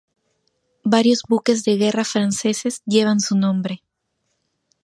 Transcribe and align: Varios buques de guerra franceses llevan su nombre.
Varios 0.83 1.21
buques 1.29 1.63
de 1.63 1.77
guerra 1.77 2.03
franceses 2.05 2.81
llevan 2.87 3.19
su 3.19 3.37
nombre. 3.37 3.83